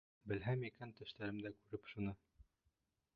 Белһәм 0.29 0.63
икән, 0.69 0.93
төштәремдә 1.01 1.53
күреп 1.59 1.93
шуны. 1.93 2.17